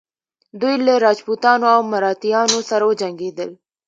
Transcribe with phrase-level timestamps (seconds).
[0.61, 3.49] دوی له راجپوتانو او مراتیانو سره وجنګیدل.